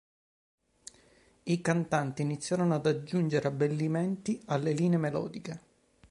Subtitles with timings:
[1.43, 5.61] I cantanti iniziarono ad aggiungere abbellimenti alle linee melodiche.